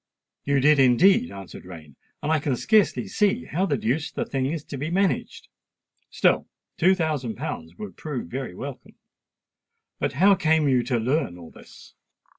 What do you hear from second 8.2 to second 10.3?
very welcome. But